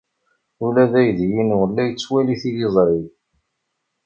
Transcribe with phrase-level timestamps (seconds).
[0.65, 3.01] Ula d aydi-inu la yettwali tiliẓri.